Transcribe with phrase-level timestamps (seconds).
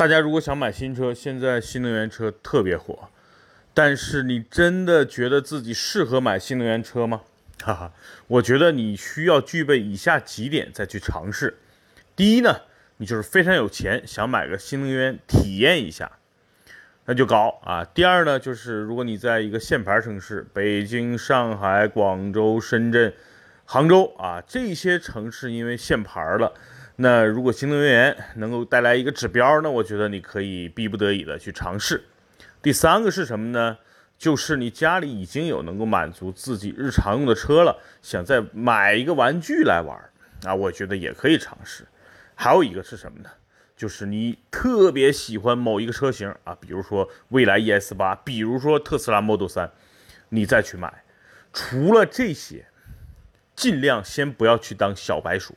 [0.00, 3.10] 大家如果想买新车，现在新能源车特别火，
[3.74, 7.20] 但是你真的觉得自己适合买新能源车吗？
[7.62, 7.92] 哈哈，
[8.26, 11.58] 我觉得你需要具备以下几点再去尝试。
[12.16, 12.62] 第一呢，
[12.96, 16.10] 你就是非常有钱，想买个新能源体验一下，
[17.04, 17.84] 那就搞啊。
[17.84, 23.12] 第二呢，就是如果你在一个限牌城市，北京、上海、广州、深圳、
[23.72, 26.52] 杭州啊这些城市，因为限牌了。
[26.96, 32.02] 那如果新能源能够带来一个指标，那我觉得你可以逼不得已的去尝试。
[32.60, 33.78] 第三个是什么呢？
[34.18, 39.96] 就是你家里已经有能够满足自己日常用的车了，想再买一个玩具来玩
[40.44, 41.86] 啊，我觉得也可以尝试。
[42.34, 43.30] 还有一个是什么呢？
[43.76, 49.70] 就是你特别喜欢某一个车型啊，比如说蔚来 ES 八，比如说特斯拉 Model 三，
[50.30, 51.04] 你再去买。
[51.52, 52.66] 除了这些，
[53.60, 55.54] 尽量先不要去当小白鼠。